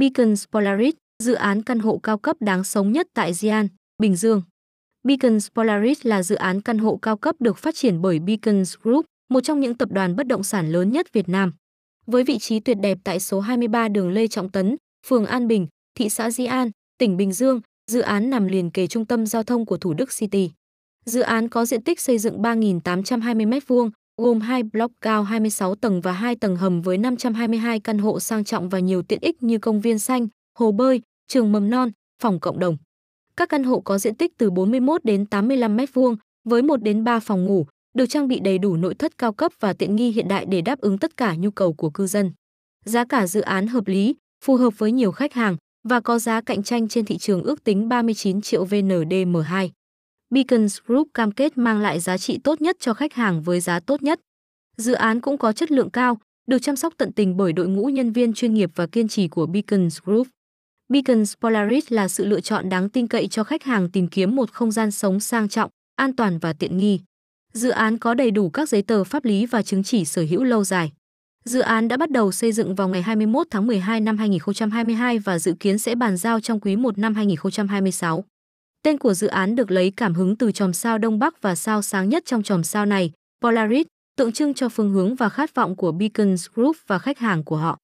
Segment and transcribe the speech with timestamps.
[0.00, 4.42] Beacons Polaris, dự án căn hộ cao cấp đáng sống nhất tại Gian, Bình Dương.
[5.04, 9.06] Beacons Polaris là dự án căn hộ cao cấp được phát triển bởi Beacons Group,
[9.30, 11.52] một trong những tập đoàn bất động sản lớn nhất Việt Nam.
[12.06, 15.66] Với vị trí tuyệt đẹp tại số 23 đường Lê Trọng Tấn, phường An Bình,
[15.94, 17.60] thị xã Di An, tỉnh Bình Dương,
[17.90, 20.50] dự án nằm liền kề trung tâm giao thông của Thủ Đức City.
[21.04, 23.90] Dự án có diện tích xây dựng 3.820 m2,
[24.22, 28.44] gồm hai block cao 26 tầng và hai tầng hầm với 522 căn hộ sang
[28.44, 30.28] trọng và nhiều tiện ích như công viên xanh,
[30.58, 31.90] hồ bơi, trường mầm non,
[32.22, 32.76] phòng cộng đồng.
[33.36, 37.20] Các căn hộ có diện tích từ 41 đến 85 m2 với 1 đến 3
[37.20, 40.28] phòng ngủ, được trang bị đầy đủ nội thất cao cấp và tiện nghi hiện
[40.28, 42.32] đại để đáp ứng tất cả nhu cầu của cư dân.
[42.84, 44.14] Giá cả dự án hợp lý,
[44.44, 45.56] phù hợp với nhiều khách hàng
[45.88, 49.68] và có giá cạnh tranh trên thị trường ước tính 39 triệu VNDM2.
[50.30, 53.80] Beacons Group cam kết mang lại giá trị tốt nhất cho khách hàng với giá
[53.80, 54.20] tốt nhất.
[54.76, 57.86] Dự án cũng có chất lượng cao, được chăm sóc tận tình bởi đội ngũ
[57.86, 60.28] nhân viên chuyên nghiệp và kiên trì của Beacons Group.
[60.88, 64.52] Beacons Polaris là sự lựa chọn đáng tin cậy cho khách hàng tìm kiếm một
[64.52, 67.00] không gian sống sang trọng, an toàn và tiện nghi.
[67.52, 70.44] Dự án có đầy đủ các giấy tờ pháp lý và chứng chỉ sở hữu
[70.44, 70.92] lâu dài.
[71.44, 75.38] Dự án đã bắt đầu xây dựng vào ngày 21 tháng 12 năm 2022 và
[75.38, 78.24] dự kiến sẽ bàn giao trong quý 1 năm 2026.
[78.82, 81.82] Tên của dự án được lấy cảm hứng từ chòm sao Đông Bắc và sao
[81.82, 85.76] sáng nhất trong chòm sao này, Polaris, tượng trưng cho phương hướng và khát vọng
[85.76, 87.78] của Beacons Group và khách hàng của họ.